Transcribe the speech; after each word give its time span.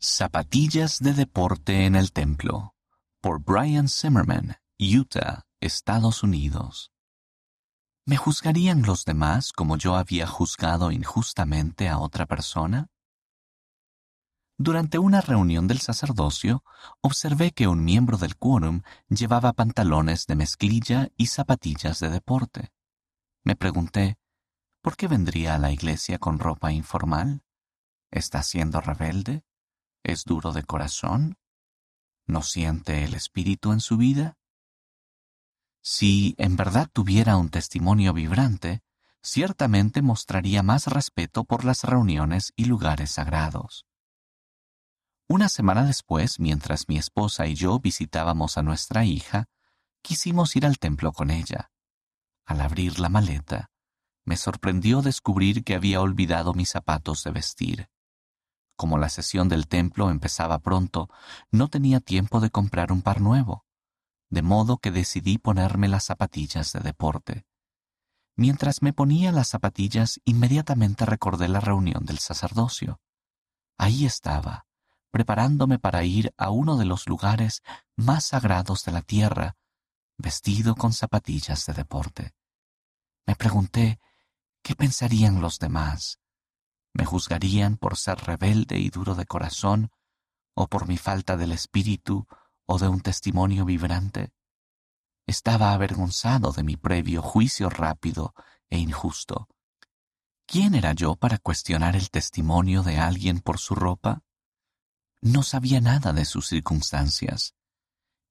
Zapatillas 0.00 1.00
de 1.00 1.12
deporte 1.12 1.84
en 1.84 1.96
el 1.96 2.12
templo 2.12 2.76
por 3.20 3.42
Brian 3.42 3.88
Zimmerman, 3.88 4.54
Utah, 4.78 5.44
Estados 5.58 6.22
Unidos. 6.22 6.92
¿Me 8.06 8.16
juzgarían 8.16 8.82
los 8.82 9.04
demás 9.04 9.52
como 9.52 9.76
yo 9.76 9.96
había 9.96 10.28
juzgado 10.28 10.92
injustamente 10.92 11.88
a 11.88 11.98
otra 11.98 12.26
persona? 12.26 12.86
Durante 14.56 15.00
una 15.00 15.20
reunión 15.20 15.66
del 15.66 15.80
sacerdocio, 15.80 16.62
observé 17.00 17.50
que 17.50 17.66
un 17.66 17.84
miembro 17.84 18.18
del 18.18 18.36
quórum 18.36 18.82
llevaba 19.08 19.52
pantalones 19.52 20.26
de 20.26 20.36
mezclilla 20.36 21.08
y 21.16 21.26
zapatillas 21.26 21.98
de 21.98 22.10
deporte. 22.10 22.72
Me 23.42 23.56
pregunté, 23.56 24.16
¿por 24.80 24.96
qué 24.96 25.08
vendría 25.08 25.56
a 25.56 25.58
la 25.58 25.72
iglesia 25.72 26.20
con 26.20 26.38
ropa 26.38 26.70
informal? 26.70 27.42
¿Está 28.12 28.44
siendo 28.44 28.80
rebelde? 28.80 29.42
¿Es 30.08 30.24
duro 30.24 30.54
de 30.54 30.62
corazón? 30.62 31.36
¿No 32.26 32.42
siente 32.42 33.04
el 33.04 33.12
espíritu 33.12 33.72
en 33.72 33.80
su 33.80 33.98
vida? 33.98 34.38
Si 35.82 36.34
en 36.38 36.56
verdad 36.56 36.88
tuviera 36.90 37.36
un 37.36 37.50
testimonio 37.50 38.14
vibrante, 38.14 38.80
ciertamente 39.22 40.00
mostraría 40.00 40.62
más 40.62 40.86
respeto 40.86 41.44
por 41.44 41.66
las 41.66 41.84
reuniones 41.84 42.54
y 42.56 42.64
lugares 42.64 43.10
sagrados. 43.10 43.84
Una 45.28 45.50
semana 45.50 45.84
después, 45.84 46.40
mientras 46.40 46.88
mi 46.88 46.96
esposa 46.96 47.46
y 47.46 47.54
yo 47.54 47.78
visitábamos 47.78 48.56
a 48.56 48.62
nuestra 48.62 49.04
hija, 49.04 49.44
quisimos 50.00 50.56
ir 50.56 50.64
al 50.64 50.78
templo 50.78 51.12
con 51.12 51.30
ella. 51.30 51.70
Al 52.46 52.62
abrir 52.62 52.98
la 52.98 53.10
maleta, 53.10 53.70
me 54.24 54.38
sorprendió 54.38 55.02
descubrir 55.02 55.64
que 55.64 55.74
había 55.74 56.00
olvidado 56.00 56.54
mis 56.54 56.70
zapatos 56.70 57.24
de 57.24 57.30
vestir. 57.30 57.90
Como 58.78 58.96
la 58.96 59.08
sesión 59.08 59.48
del 59.48 59.66
templo 59.66 60.08
empezaba 60.08 60.60
pronto, 60.60 61.10
no 61.50 61.66
tenía 61.66 61.98
tiempo 61.98 62.38
de 62.38 62.50
comprar 62.50 62.92
un 62.92 63.02
par 63.02 63.20
nuevo, 63.20 63.64
de 64.30 64.40
modo 64.42 64.78
que 64.78 64.92
decidí 64.92 65.36
ponerme 65.36 65.88
las 65.88 66.04
zapatillas 66.04 66.72
de 66.72 66.78
deporte. 66.78 67.44
Mientras 68.36 68.80
me 68.80 68.92
ponía 68.92 69.32
las 69.32 69.48
zapatillas, 69.48 70.20
inmediatamente 70.24 71.04
recordé 71.06 71.48
la 71.48 71.58
reunión 71.58 72.04
del 72.04 72.20
sacerdocio. 72.20 73.00
Ahí 73.78 74.06
estaba, 74.06 74.64
preparándome 75.10 75.80
para 75.80 76.04
ir 76.04 76.32
a 76.36 76.50
uno 76.50 76.76
de 76.76 76.84
los 76.84 77.08
lugares 77.08 77.64
más 77.96 78.26
sagrados 78.26 78.84
de 78.84 78.92
la 78.92 79.02
tierra, 79.02 79.56
vestido 80.18 80.76
con 80.76 80.92
zapatillas 80.92 81.66
de 81.66 81.72
deporte. 81.72 82.32
Me 83.26 83.34
pregunté, 83.34 83.98
¿qué 84.62 84.76
pensarían 84.76 85.40
los 85.40 85.58
demás? 85.58 86.20
¿Me 86.94 87.04
juzgarían 87.04 87.76
por 87.76 87.96
ser 87.96 88.18
rebelde 88.18 88.78
y 88.78 88.90
duro 88.90 89.14
de 89.14 89.26
corazón, 89.26 89.90
o 90.54 90.66
por 90.66 90.88
mi 90.88 90.96
falta 90.96 91.36
del 91.36 91.52
espíritu 91.52 92.26
o 92.66 92.78
de 92.78 92.88
un 92.88 93.00
testimonio 93.00 93.64
vibrante? 93.64 94.32
Estaba 95.26 95.72
avergonzado 95.72 96.52
de 96.52 96.62
mi 96.62 96.76
previo 96.76 97.22
juicio 97.22 97.68
rápido 97.68 98.34
e 98.70 98.78
injusto. 98.78 99.48
¿Quién 100.46 100.74
era 100.74 100.94
yo 100.94 101.14
para 101.14 101.36
cuestionar 101.36 101.94
el 101.94 102.10
testimonio 102.10 102.82
de 102.82 102.96
alguien 102.96 103.40
por 103.40 103.58
su 103.58 103.74
ropa? 103.74 104.22
No 105.20 105.42
sabía 105.42 105.80
nada 105.80 106.14
de 106.14 106.24
sus 106.24 106.46
circunstancias. 106.46 107.54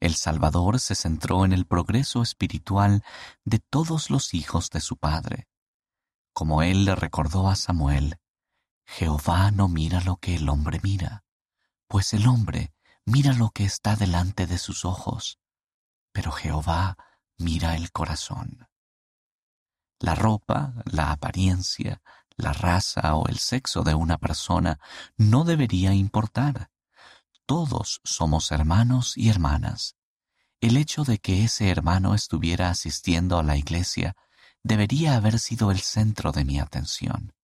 El 0.00 0.14
Salvador 0.14 0.80
se 0.80 0.94
centró 0.94 1.44
en 1.44 1.52
el 1.52 1.66
progreso 1.66 2.22
espiritual 2.22 3.04
de 3.44 3.58
todos 3.58 4.08
los 4.08 4.34
hijos 4.34 4.70
de 4.70 4.80
su 4.80 4.96
Padre. 4.96 5.48
Como 6.32 6.62
él 6.62 6.84
le 6.84 6.94
recordó 6.94 7.48
a 7.48 7.56
Samuel, 7.56 8.18
Jehová 8.86 9.50
no 9.50 9.68
mira 9.68 10.00
lo 10.00 10.16
que 10.16 10.36
el 10.36 10.48
hombre 10.48 10.80
mira, 10.82 11.24
pues 11.88 12.14
el 12.14 12.26
hombre 12.28 12.72
mira 13.04 13.32
lo 13.32 13.50
que 13.50 13.64
está 13.64 13.96
delante 13.96 14.46
de 14.46 14.58
sus 14.58 14.84
ojos, 14.84 15.38
pero 16.12 16.30
Jehová 16.30 16.96
mira 17.36 17.74
el 17.74 17.90
corazón. 17.92 18.68
La 19.98 20.14
ropa, 20.14 20.74
la 20.84 21.10
apariencia, 21.10 22.00
la 22.36 22.52
raza 22.52 23.14
o 23.16 23.26
el 23.28 23.38
sexo 23.38 23.82
de 23.82 23.94
una 23.94 24.18
persona 24.18 24.78
no 25.16 25.44
debería 25.44 25.92
importar. 25.92 26.70
Todos 27.44 28.00
somos 28.04 28.50
hermanos 28.52 29.16
y 29.16 29.30
hermanas. 29.30 29.96
El 30.60 30.76
hecho 30.76 31.04
de 31.04 31.18
que 31.18 31.44
ese 31.44 31.70
hermano 31.70 32.14
estuviera 32.14 32.70
asistiendo 32.70 33.38
a 33.38 33.42
la 33.42 33.56
iglesia 33.56 34.16
debería 34.62 35.16
haber 35.16 35.38
sido 35.38 35.70
el 35.70 35.80
centro 35.80 36.32
de 36.32 36.44
mi 36.44 36.58
atención 36.58 37.35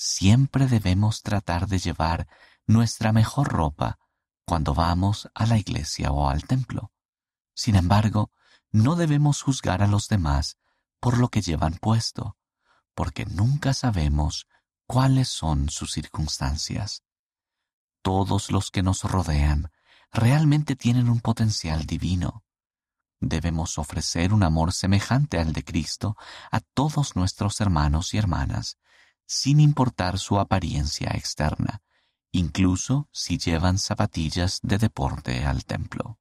siempre 0.00 0.66
debemos 0.66 1.22
tratar 1.22 1.66
de 1.68 1.78
llevar 1.78 2.26
nuestra 2.66 3.12
mejor 3.12 3.48
ropa 3.48 3.98
cuando 4.46 4.72
vamos 4.72 5.28
a 5.34 5.44
la 5.44 5.58
iglesia 5.58 6.10
o 6.10 6.30
al 6.30 6.44
templo. 6.44 6.90
Sin 7.54 7.76
embargo, 7.76 8.30
no 8.72 8.96
debemos 8.96 9.42
juzgar 9.42 9.82
a 9.82 9.86
los 9.86 10.08
demás 10.08 10.56
por 11.00 11.18
lo 11.18 11.28
que 11.28 11.42
llevan 11.42 11.74
puesto, 11.74 12.38
porque 12.94 13.26
nunca 13.26 13.74
sabemos 13.74 14.46
cuáles 14.86 15.28
son 15.28 15.68
sus 15.68 15.92
circunstancias. 15.92 17.02
Todos 18.00 18.50
los 18.50 18.70
que 18.70 18.82
nos 18.82 19.04
rodean 19.04 19.70
realmente 20.10 20.76
tienen 20.76 21.10
un 21.10 21.20
potencial 21.20 21.84
divino. 21.84 22.42
Debemos 23.20 23.76
ofrecer 23.76 24.32
un 24.32 24.44
amor 24.44 24.72
semejante 24.72 25.38
al 25.38 25.52
de 25.52 25.62
Cristo 25.62 26.16
a 26.50 26.60
todos 26.60 27.16
nuestros 27.16 27.60
hermanos 27.60 28.14
y 28.14 28.18
hermanas, 28.18 28.78
sin 29.32 29.60
importar 29.60 30.18
su 30.18 30.40
apariencia 30.40 31.12
externa, 31.14 31.82
incluso 32.32 33.08
si 33.12 33.38
llevan 33.38 33.78
zapatillas 33.78 34.58
de 34.60 34.76
deporte 34.76 35.44
al 35.44 35.64
templo. 35.64 36.18